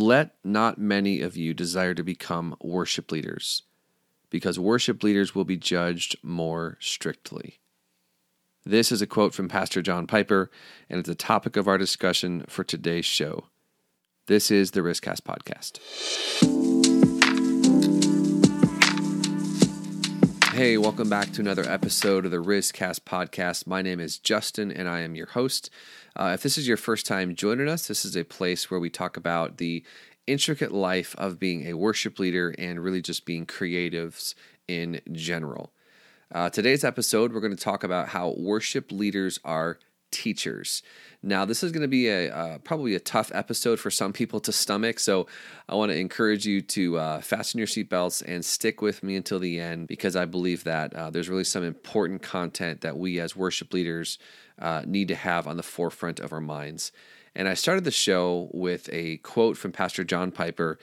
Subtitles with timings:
[0.00, 3.64] Let not many of you desire to become worship leaders,
[4.30, 7.58] because worship leaders will be judged more strictly.
[8.64, 10.52] This is a quote from Pastor John Piper,
[10.88, 13.46] and it's the topic of our discussion for today's show.
[14.28, 16.77] This is the RizzCast Podcast.
[20.58, 23.68] Hey, welcome back to another episode of the RizzCast Podcast.
[23.68, 25.70] My name is Justin, and I am your host.
[26.16, 28.90] Uh, if this is your first time joining us, this is a place where we
[28.90, 29.84] talk about the
[30.26, 34.34] intricate life of being a worship leader and really just being creatives
[34.66, 35.70] in general.
[36.34, 39.78] Uh, today's episode, we're going to talk about how worship leaders are
[40.10, 40.82] teachers.
[41.22, 44.40] Now, this is going to be a uh, probably a tough episode for some people
[44.40, 45.26] to stomach, so
[45.68, 49.38] I want to encourage you to uh, fasten your seatbelts and stick with me until
[49.38, 53.34] the end because I believe that uh, there's really some important content that we as
[53.34, 54.18] worship leaders
[54.58, 56.92] uh, need to have on the forefront of our minds.
[57.34, 60.78] And I started the show with a quote from Pastor John Piper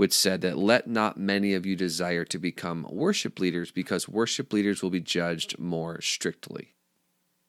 [0.00, 4.50] which said that let not many of you desire to become worship leaders because worship
[4.50, 6.72] leaders will be judged more strictly.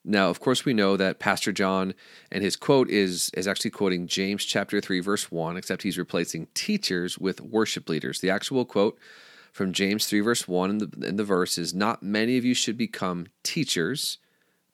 [0.03, 1.93] Now, of course, we know that Pastor John
[2.31, 6.47] and his quote is, is actually quoting James chapter 3, verse 1, except he's replacing
[6.53, 8.19] teachers with worship leaders.
[8.19, 8.97] The actual quote
[9.51, 12.55] from James 3, verse 1 in the, in the verse is Not many of you
[12.55, 14.17] should become teachers,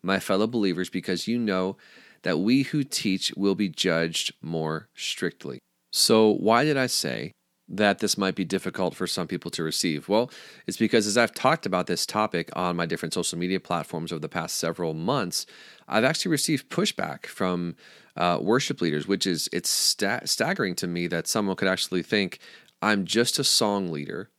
[0.01, 1.75] my fellow believers, because you know
[2.21, 5.59] that we who teach will be judged more strictly.
[5.91, 7.31] So, why did I say
[7.69, 10.07] that this might be difficult for some people to receive?
[10.07, 10.31] Well,
[10.65, 14.19] it's because as I've talked about this topic on my different social media platforms over
[14.19, 15.45] the past several months,
[15.87, 17.75] I've actually received pushback from
[18.15, 22.39] uh, worship leaders, which is it's sta- staggering to me that someone could actually think
[22.81, 24.29] I'm just a song leader,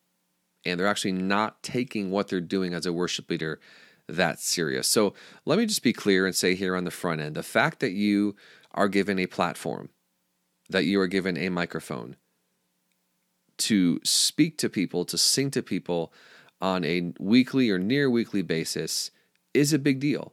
[0.64, 3.60] and they're actually not taking what they're doing as a worship leader
[4.08, 4.88] that serious.
[4.88, 5.12] So
[5.44, 7.92] let me just be clear and say here on the front end, the fact that
[7.92, 8.36] you
[8.72, 9.90] are given a platform,
[10.70, 12.16] that you are given a microphone
[13.58, 16.12] to speak to people, to sing to people
[16.60, 19.10] on a weekly or near weekly basis
[19.54, 20.32] is a big deal.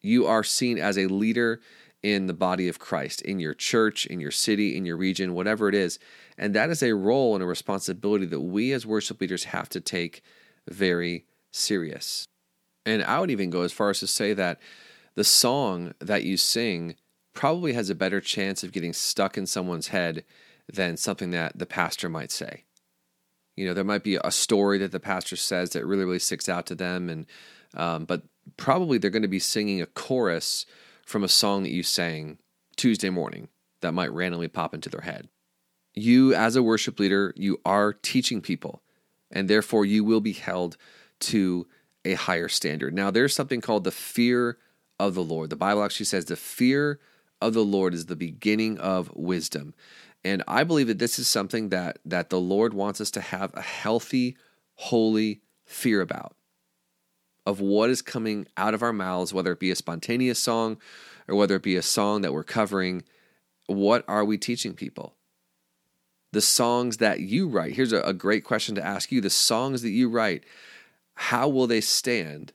[0.00, 1.60] You are seen as a leader
[2.02, 5.68] in the body of Christ, in your church, in your city, in your region, whatever
[5.68, 5.98] it is.
[6.38, 9.80] And that is a role and a responsibility that we as worship leaders have to
[9.80, 10.22] take
[10.68, 12.28] very serious.
[12.84, 14.60] And I would even go as far as to say that
[15.16, 16.94] the song that you sing
[17.32, 20.24] probably has a better chance of getting stuck in someone's head
[20.72, 22.64] than something that the pastor might say.
[23.56, 26.48] You know, there might be a story that the pastor says that really, really sticks
[26.48, 27.26] out to them, and
[27.74, 28.22] um, but
[28.56, 30.66] probably they're going to be singing a chorus
[31.04, 32.38] from a song that you sang
[32.76, 33.48] Tuesday morning
[33.80, 35.28] that might randomly pop into their head.
[35.94, 38.82] You, as a worship leader, you are teaching people,
[39.30, 40.76] and therefore you will be held
[41.20, 41.66] to
[42.04, 42.94] a higher standard.
[42.94, 44.58] Now, there's something called the fear
[45.00, 45.50] of the Lord.
[45.50, 47.00] The Bible actually says the fear
[47.40, 49.74] of the Lord is the beginning of wisdom.
[50.26, 53.54] And I believe that this is something that that the Lord wants us to have
[53.54, 54.36] a healthy,
[54.74, 56.34] holy fear about
[57.46, 60.78] of what is coming out of our mouths, whether it be a spontaneous song
[61.28, 63.04] or whether it be a song that we're covering.
[63.68, 65.14] What are we teaching people?
[66.32, 67.74] The songs that you write.
[67.74, 69.20] Here's a, a great question to ask you.
[69.20, 70.42] The songs that you write,
[71.14, 72.52] how will they stand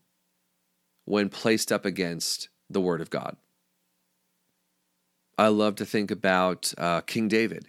[1.05, 3.37] when placed up against the Word of God?
[5.41, 7.67] I love to think about uh, King David.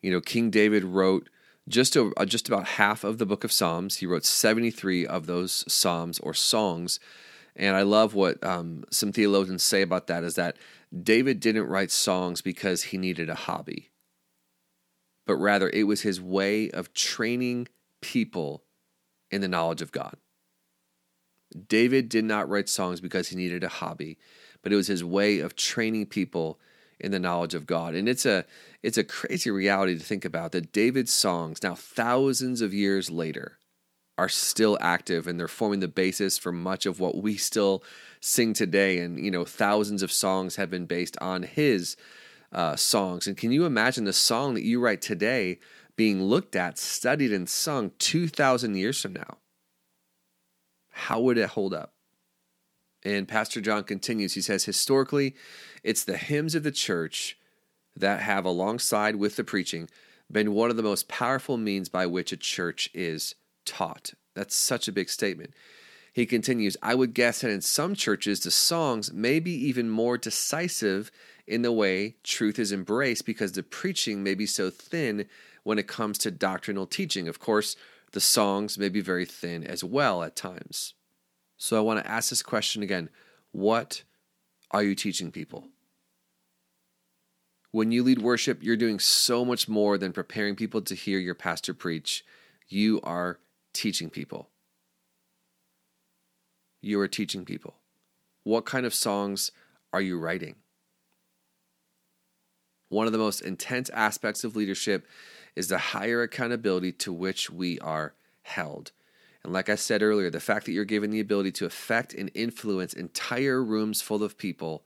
[0.00, 1.30] You know, King David wrote
[1.68, 3.98] just a, uh, just about half of the book of Psalms.
[3.98, 6.98] He wrote 73 of those psalms or songs.
[7.54, 10.56] And I love what um, some theologians say about that is that
[11.00, 13.90] David didn't write songs because he needed a hobby,
[15.24, 17.68] but rather it was his way of training
[18.00, 18.64] people
[19.30, 20.16] in the knowledge of God.
[21.68, 24.18] David did not write songs because he needed a hobby,
[24.60, 26.58] but it was his way of training people
[27.02, 27.94] in the knowledge of God.
[27.94, 28.44] And it's a
[28.82, 33.58] it's a crazy reality to think about that David's songs now thousands of years later
[34.18, 37.82] are still active and they're forming the basis for much of what we still
[38.20, 38.98] sing today.
[38.98, 41.96] And you know thousands of songs have been based on his
[42.52, 43.26] uh, songs.
[43.26, 45.58] And can you imagine the song that you write today
[45.96, 49.38] being looked at studied and sung 2000 years from now?
[50.90, 51.94] How would it hold up
[53.04, 54.34] and Pastor John continues.
[54.34, 55.34] He says, historically,
[55.82, 57.36] it's the hymns of the church
[57.96, 59.88] that have, alongside with the preaching,
[60.30, 63.34] been one of the most powerful means by which a church is
[63.64, 64.14] taught.
[64.34, 65.52] That's such a big statement.
[66.12, 70.18] He continues, I would guess that in some churches, the songs may be even more
[70.18, 71.10] decisive
[71.46, 75.26] in the way truth is embraced because the preaching may be so thin
[75.64, 77.28] when it comes to doctrinal teaching.
[77.28, 77.76] Of course,
[78.12, 80.94] the songs may be very thin as well at times.
[81.62, 83.08] So I want to ask this question again
[83.52, 84.02] What
[84.72, 85.68] are you teaching people?
[87.70, 91.36] When you lead worship, you're doing so much more than preparing people to hear your
[91.36, 92.24] pastor preach.
[92.66, 93.38] You are
[93.72, 94.48] teaching people.
[96.80, 97.76] You are teaching people.
[98.42, 99.52] What kind of songs
[99.92, 100.56] are you writing?
[102.88, 105.06] One of the most intense aspects of leadership
[105.54, 108.90] is the higher accountability to which we are held.
[109.44, 112.30] And like I said earlier, the fact that you're given the ability to affect and
[112.34, 114.84] influence entire rooms full of people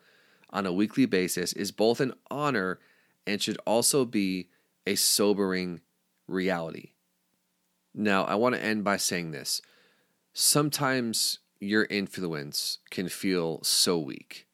[0.50, 2.78] on a weekly basis is both an honor
[3.26, 4.48] and should also be
[4.86, 5.80] a sobering
[6.26, 6.92] reality.
[7.94, 9.60] Now, I want to end by saying this.
[10.32, 14.46] Sometimes your influence can feel so weak.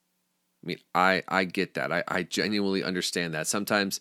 [0.63, 1.93] I mean, I, I get that.
[1.93, 3.49] I, I genuinely understand that.
[3.49, 4.01] Sometimes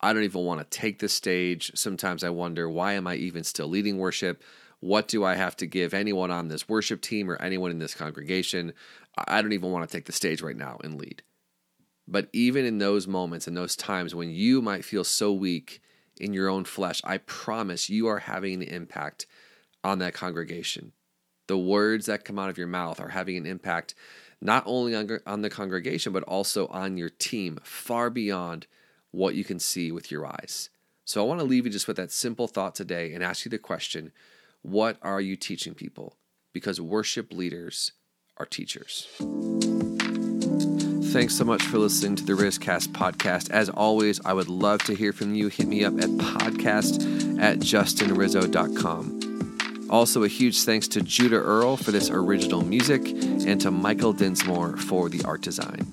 [0.00, 1.72] I don't even want to take the stage.
[1.74, 4.42] Sometimes I wonder, why am I even still leading worship?
[4.82, 7.94] What do I have to give anyone on this worship team or anyone in this
[7.94, 8.72] congregation?
[9.16, 11.22] I don't even want to take the stage right now and lead.
[12.08, 15.80] But even in those moments and those times when you might feel so weak
[16.18, 19.26] in your own flesh, I promise you are having an impact
[19.84, 20.90] on that congregation.
[21.46, 23.94] The words that come out of your mouth are having an impact
[24.40, 28.66] not only on, on the congregation, but also on your team, far beyond
[29.12, 30.70] what you can see with your eyes.
[31.04, 33.50] So I want to leave you just with that simple thought today and ask you
[33.50, 34.10] the question
[34.62, 36.16] what are you teaching people?
[36.52, 37.92] Because worship leaders
[38.36, 39.08] are teachers.
[41.12, 43.50] Thanks so much for listening to the RizzCast podcast.
[43.50, 45.48] As always, I would love to hear from you.
[45.48, 49.88] Hit me up at podcast at justinrizzo.com.
[49.90, 54.78] Also, a huge thanks to Judah Earl for this original music and to Michael Dinsmore
[54.78, 55.92] for the art design.